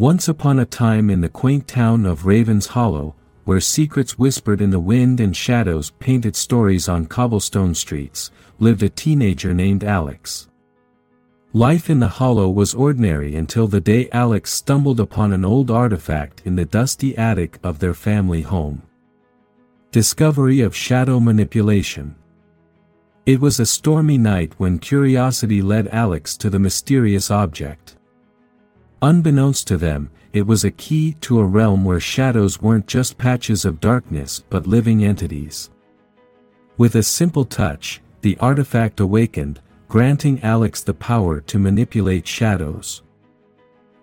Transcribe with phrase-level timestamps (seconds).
[0.00, 3.14] Once upon a time in the quaint town of Raven's Hollow,
[3.44, 8.88] where secrets whispered in the wind and shadows painted stories on cobblestone streets, lived a
[8.88, 10.48] teenager named Alex.
[11.52, 16.40] Life in the hollow was ordinary until the day Alex stumbled upon an old artifact
[16.46, 18.80] in the dusty attic of their family home.
[19.90, 22.14] Discovery of Shadow Manipulation
[23.26, 27.96] It was a stormy night when curiosity led Alex to the mysterious object.
[29.02, 33.64] Unbeknownst to them, it was a key to a realm where shadows weren't just patches
[33.64, 35.70] of darkness but living entities.
[36.76, 43.02] With a simple touch, the artifact awakened, granting Alex the power to manipulate shadows.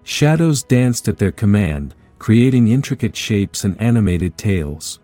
[0.03, 5.00] Shadows danced at their command, creating intricate shapes and animated tales.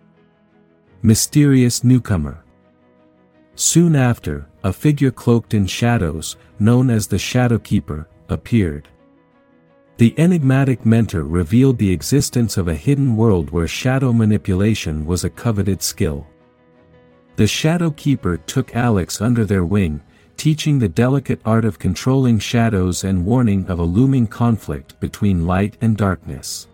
[1.02, 2.42] Mysterious Newcomer
[3.54, 8.88] Soon after, a figure cloaked in shadows, known as the Shadow Keeper, appeared.
[9.96, 15.30] The enigmatic mentor revealed the existence of a hidden world where shadow manipulation was a
[15.30, 16.26] coveted skill.
[17.36, 20.02] The Shadow Keeper took Alex under their wing,
[20.36, 25.76] teaching the delicate art of controlling shadows and warning of a looming conflict between light
[25.80, 26.66] and darkness.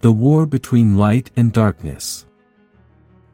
[0.00, 2.24] The war between light and darkness.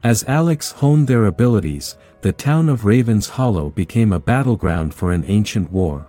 [0.02, 5.24] As Alex honed their abilities, the town of Raven's Hollow became a battleground for an
[5.28, 6.06] ancient war.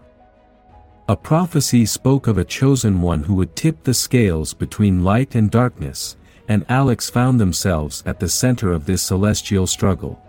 [1.10, 5.52] A prophecy spoke of a chosen one who would tip the scales between light and
[5.52, 6.16] darkness,
[6.48, 10.22] and Alex found themselves at the center of this celestial struggle.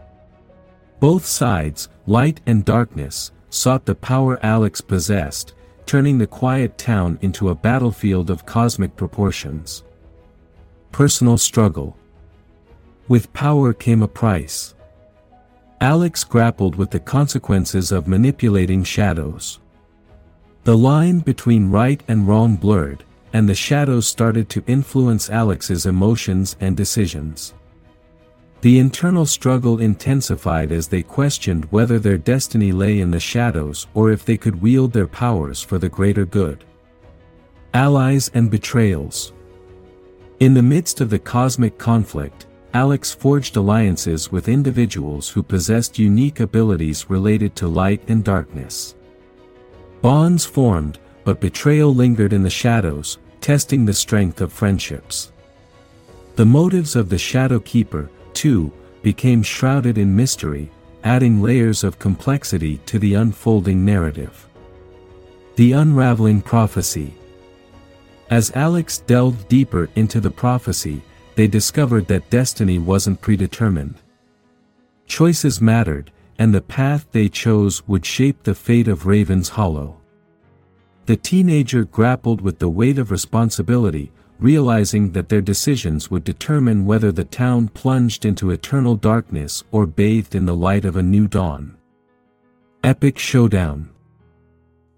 [0.98, 5.54] Both sides, light and darkness, sought the power Alex possessed,
[5.86, 9.84] turning the quiet town into a battlefield of cosmic proportions.
[10.90, 11.96] Personal struggle.
[13.06, 14.74] With power came a price.
[15.80, 19.60] Alex grappled with the consequences of manipulating shadows.
[20.64, 26.56] The line between right and wrong blurred, and the shadows started to influence Alex's emotions
[26.58, 27.52] and decisions.
[28.62, 34.10] The internal struggle intensified as they questioned whether their destiny lay in the shadows or
[34.10, 36.64] if they could wield their powers for the greater good.
[37.74, 39.34] Allies and Betrayals
[40.40, 46.40] In the midst of the cosmic conflict, Alex forged alliances with individuals who possessed unique
[46.40, 48.94] abilities related to light and darkness.
[50.04, 55.32] Bonds formed, but betrayal lingered in the shadows, testing the strength of friendships.
[56.36, 58.70] The motives of the Shadow Keeper, too,
[59.00, 60.70] became shrouded in mystery,
[61.04, 64.46] adding layers of complexity to the unfolding narrative.
[65.56, 67.14] The Unraveling Prophecy
[68.28, 71.00] As Alex delved deeper into the prophecy,
[71.34, 73.94] they discovered that destiny wasn't predetermined.
[75.06, 80.00] Choices mattered, and the path they chose would shape the fate of Raven's Hollow.
[81.06, 87.12] The teenager grappled with the weight of responsibility, realizing that their decisions would determine whether
[87.12, 91.76] the town plunged into eternal darkness or bathed in the light of a new dawn.
[92.82, 93.90] Epic Showdown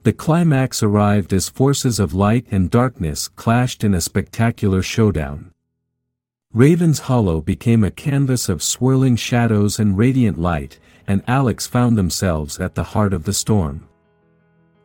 [0.04, 5.52] The climax arrived as forces of light and darkness clashed in a spectacular showdown.
[6.56, 12.58] Raven's Hollow became a canvas of swirling shadows and radiant light, and Alex found themselves
[12.58, 13.86] at the heart of the storm.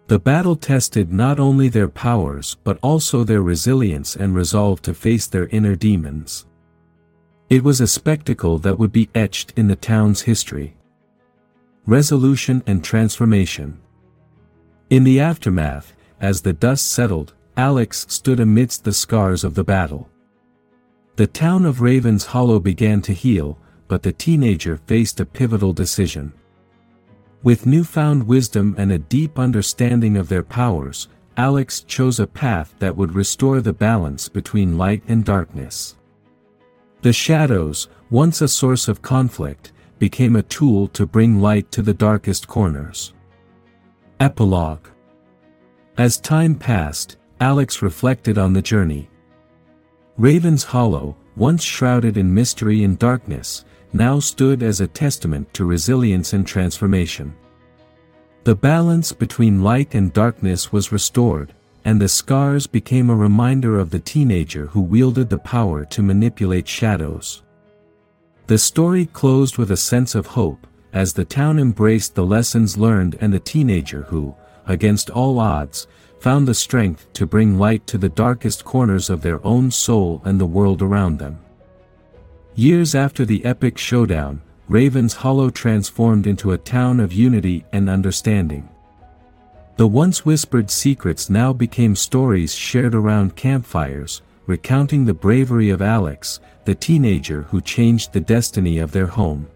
[0.08, 5.28] The battle tested not only their powers but also their resilience and resolve to face
[5.28, 6.46] their inner demons.
[7.50, 10.76] It was a spectacle that would be etched in the town's history.
[11.86, 13.80] Resolution and Transformation
[14.90, 20.10] In the aftermath, as the dust settled, Alex stood amidst the scars of the battle.
[21.18, 23.58] The town of Ravens Hollow began to heal,
[23.88, 26.34] but the teenager faced a pivotal decision.
[27.44, 32.96] With newfound wisdom and a deep understanding of their powers, Alex chose a path that
[32.96, 35.96] would restore the balance between light and darkness.
[37.02, 41.94] The shadows, once a source of conflict, became a tool to bring light to the
[41.94, 43.14] darkest corners.
[44.20, 44.88] Epilogue
[45.98, 49.10] As time passed, Alex reflected on the journey.
[50.18, 56.34] Raven's Hollow, once shrouded in mystery and darkness, now stood as a testament to resilience
[56.34, 57.34] and transformation.
[58.44, 61.54] The balance between light and darkness was restored,
[61.86, 66.68] and the scars became a reminder of the teenager who wielded the power to manipulate
[66.68, 67.44] shadows.
[68.48, 73.18] The story closed with a sense of hope, as the town embraced the lessons learned
[73.22, 74.36] and the teenager who,
[74.68, 75.88] against all odds,
[76.22, 80.40] found the strength to bring light to the darkest corners of their own soul and
[80.40, 81.40] the world around them.
[82.54, 88.70] Years after the epic showdown, Raven's Hollow transformed into a town of unity and understanding.
[89.78, 96.40] The once whispered secrets now became stories shared around campfires, recounting the bravery of Alex,
[96.66, 99.48] the teenager who changed the destiny of their home.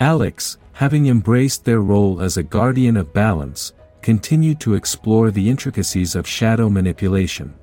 [0.00, 6.14] Alex, having embraced their role as a guardian of balance, continued to explore the intricacies
[6.14, 7.54] of shadow manipulation.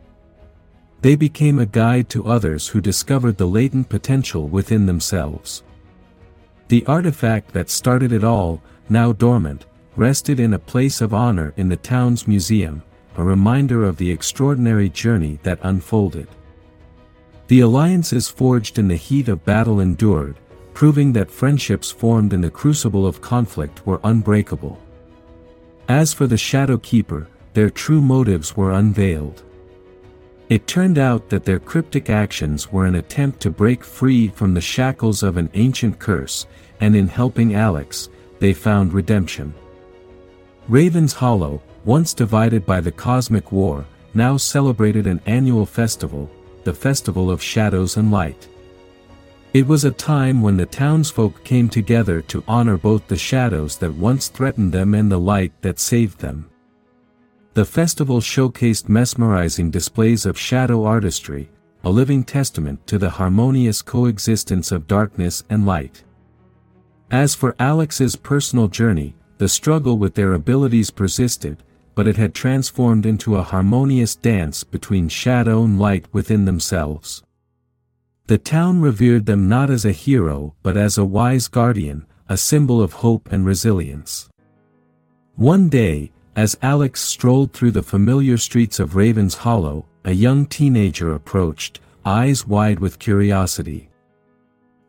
[1.01, 5.63] They became a guide to others who discovered the latent potential within themselves.
[6.67, 9.65] The artifact that started it all, now dormant,
[9.95, 12.83] rested in a place of honor in the town's museum,
[13.17, 16.27] a reminder of the extraordinary journey that unfolded.
[17.47, 20.37] The alliances forged in the heat of battle endured,
[20.73, 24.79] proving that friendships formed in the crucible of conflict were unbreakable.
[25.89, 29.41] As for the Shadow Keeper, their true motives were unveiled.
[30.47, 34.61] It turned out that their cryptic actions were an attempt to break free from the
[34.61, 36.45] shackles of an ancient curse,
[36.79, 39.51] and in helping Alex, they found redemption.
[40.67, 43.83] Raven's Hollow, once divided by the Cosmic War,
[44.13, 46.29] now celebrated an annual festival,
[46.65, 48.47] the Festival of Shadows and Light.
[49.51, 53.95] It was a time when the townsfolk came together to honor both the shadows that
[53.95, 56.47] once threatened them and the light that saved them.
[57.55, 61.49] The festival showcased mesmerizing displays of shadow artistry,
[61.83, 66.03] a living testament to the harmonious coexistence of darkness and light.
[67.09, 71.63] As for Alex's personal journey, the struggle with their abilities persisted,
[71.95, 77.23] but it had transformed into a harmonious dance between shadow and light within themselves.
[78.29, 82.79] The town revered them not as a hero but as a wise guardian, a symbol
[82.79, 84.29] of hope and resilience.
[85.35, 91.11] One day, as Alex strolled through the familiar streets of Raven's Hollow, a young teenager
[91.15, 93.89] approached, eyes wide with curiosity.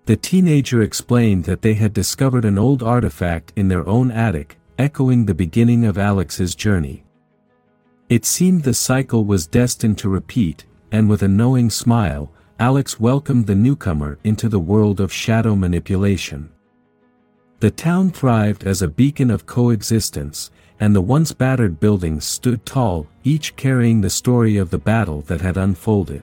[0.04, 5.24] The teenager explained that they had discovered an old artifact in their own attic, echoing
[5.24, 7.04] the beginning of Alex's journey.
[8.10, 13.46] It seemed the cycle was destined to repeat, and with a knowing smile, Alex welcomed
[13.46, 16.50] the newcomer into the world of shadow manipulation.
[17.60, 23.06] The town thrived as a beacon of coexistence, and the once battered buildings stood tall,
[23.24, 26.22] each carrying the story of the battle that had unfolded.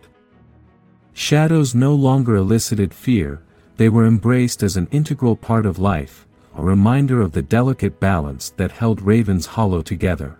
[1.14, 3.42] Shadows no longer elicited fear,
[3.78, 8.52] they were embraced as an integral part of life, a reminder of the delicate balance
[8.58, 10.38] that held Raven's Hollow together.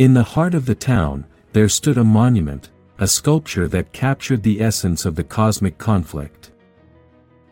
[0.00, 2.70] In the heart of the town, there stood a monument,
[3.02, 6.52] a sculpture that captured the essence of the cosmic conflict.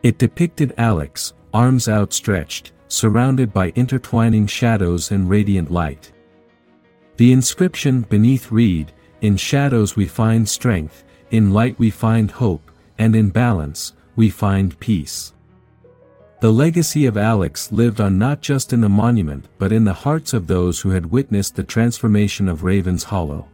[0.05, 6.13] It depicted Alex, arms outstretched, surrounded by intertwining shadows and radiant light.
[7.17, 8.93] The inscription beneath read,
[9.23, 11.03] In shadows we find strength,
[11.33, 15.33] in light we find hope, and in balance, we find peace.
[16.39, 20.33] The legacy of Alex lived on not just in the monument but in the hearts
[20.33, 23.49] of those who had witnessed the transformation of Raven's Hollow.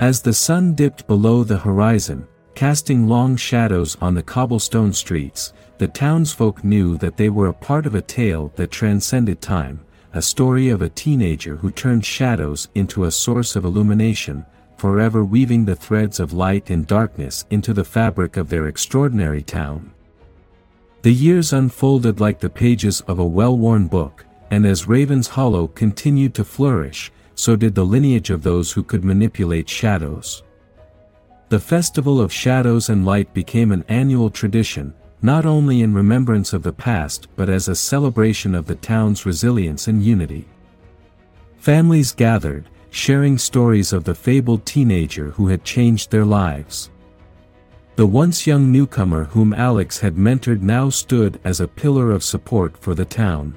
[0.00, 5.88] As the sun dipped below the horizon, casting long shadows on the cobblestone streets, the
[5.88, 10.70] townsfolk knew that they were a part of a tale that transcended time, a story
[10.70, 14.46] of a teenager who turned shadows into a source of illumination,
[14.78, 19.92] forever weaving the threads of light and darkness into the fabric of their extraordinary town.
[21.02, 26.32] The years unfolded like the pages of a well-worn book, and as Raven's Hollow continued
[26.36, 30.42] to flourish, so did the lineage of those who could manipulate shadows.
[31.48, 36.62] The Festival of Shadows and Light became an annual tradition, not only in remembrance of
[36.62, 40.46] the past but as a celebration of the town's resilience and unity.
[41.58, 46.90] Families gathered, sharing stories of the fabled teenager who had changed their lives.
[47.96, 52.76] The once young newcomer whom Alex had mentored now stood as a pillar of support
[52.78, 53.54] for the town.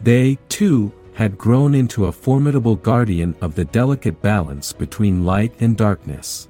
[0.00, 5.76] They, too, had grown into a formidable guardian of the delicate balance between light and
[5.76, 6.46] darkness.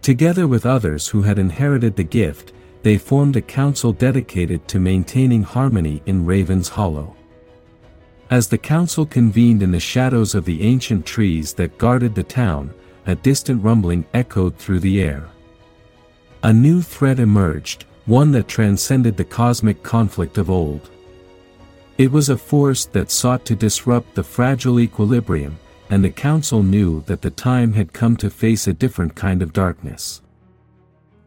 [0.00, 5.42] Together with others who had inherited the gift, they formed a council dedicated to maintaining
[5.42, 7.14] harmony in Raven's Hollow.
[8.30, 12.72] As the council convened in the shadows of the ancient trees that guarded the town,
[13.04, 15.28] a distant rumbling echoed through the air.
[16.42, 20.88] A new threat emerged, one that transcended the cosmic conflict of old.
[21.98, 25.58] It was a force that sought to disrupt the fragile equilibrium,
[25.90, 29.52] and the council knew that the time had come to face a different kind of
[29.52, 30.22] darkness.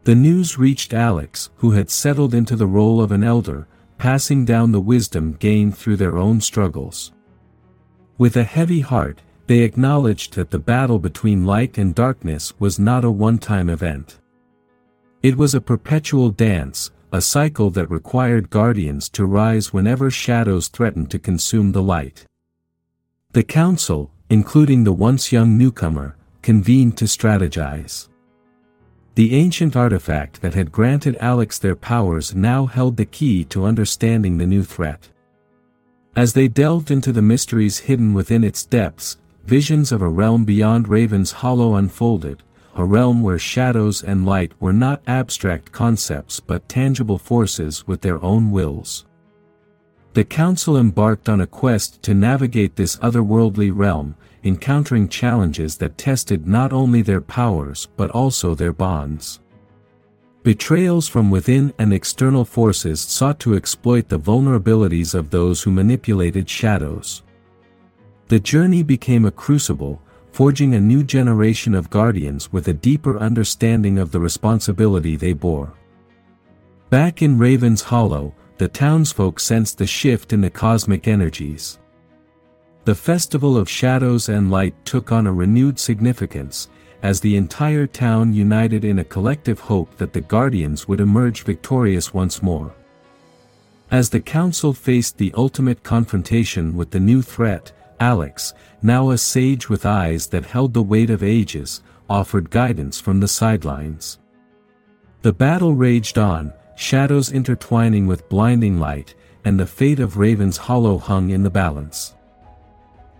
[0.04, 4.72] The news reached Alex, who had settled into the role of an elder, passing down
[4.72, 7.12] the wisdom gained through their own struggles.
[8.16, 13.04] With a heavy heart, they acknowledged that the battle between light and darkness was not
[13.04, 14.18] a one-time event.
[15.22, 21.10] It was a perpetual dance, a cycle that required guardians to rise whenever shadows threatened
[21.10, 22.24] to consume the light.
[23.32, 28.08] The council, including the once young newcomer, convened to strategize.
[29.14, 34.38] The ancient artifact that had granted Alex their powers now held the key to understanding
[34.38, 35.10] the new threat.
[36.16, 40.88] As they delved into the mysteries hidden within its depths, visions of a realm beyond
[40.88, 42.42] Raven's Hollow unfolded,
[42.76, 48.22] a realm where shadows and light were not abstract concepts but tangible forces with their
[48.24, 49.04] own wills.
[50.14, 54.14] The council embarked on a quest to navigate this otherworldly realm,
[54.44, 59.40] encountering challenges that tested not only their powers but also their bonds.
[60.42, 66.48] Betrayals from within and external forces sought to exploit the vulnerabilities of those who manipulated
[66.48, 67.22] shadows.
[68.26, 73.98] The journey became a crucible, forging a new generation of guardians with a deeper understanding
[73.98, 75.72] of the responsibility they bore.
[76.90, 81.78] Back in Raven's Hollow, the townsfolk sensed the shift in the cosmic energies.
[82.84, 86.68] The Festival of Shadows and Light took on a renewed significance,
[87.02, 92.14] as the entire town united in a collective hope that the Guardians would emerge victorious
[92.14, 92.74] once more.
[93.90, 97.72] As the council faced the ultimate confrontation with the new threat,
[98.02, 103.20] Alex, now a sage with eyes that held the weight of ages, offered guidance from
[103.20, 104.18] the sidelines.
[105.22, 110.98] The battle raged on, shadows intertwining with blinding light, and the fate of Raven's Hollow
[110.98, 112.14] hung in the balance.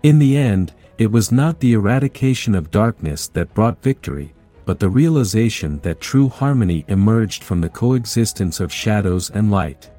[0.02, 4.34] In the end, it was not the eradication of darkness that brought victory,
[4.64, 9.92] but the realization that true harmony emerged from the coexistence of shadows and light.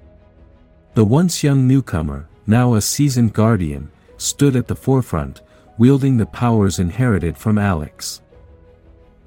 [0.94, 3.90] The once young newcomer, now a seasoned guardian,
[4.24, 5.42] stood at the forefront,
[5.77, 8.22] wielding the powers inherited from Alex.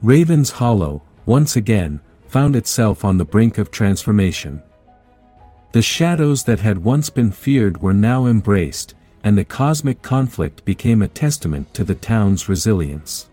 [0.02, 4.62] Raven's Hollow, once again, found itself on the brink of transformation.
[5.72, 11.02] The shadows that had once been feared were now embraced, and the cosmic conflict became
[11.02, 13.28] a testament to the town's resilience.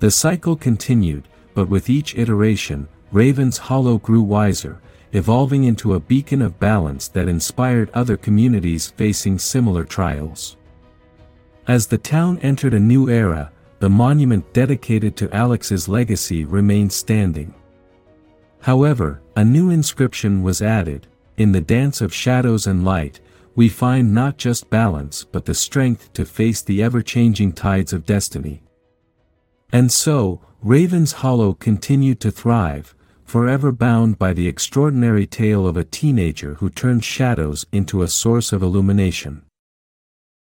[0.00, 4.80] The cycle continued, but with each iteration, Raven's Hollow grew wiser,
[5.12, 10.56] evolving into a beacon of balance that inspired other communities facing similar trials.
[11.68, 17.54] As the town entered a new era, the monument dedicated to Alex's legacy remained standing.
[18.60, 23.20] However, a new inscription was added, in the dance of shadows and light,
[23.54, 28.62] we find not just balance but the strength to face the ever-changing tides of destiny.
[29.72, 32.94] And so, Raven's Hollow continued to thrive,
[33.32, 38.52] forever bound by the extraordinary tale of a teenager who turned shadows into a source
[38.52, 39.42] of illumination.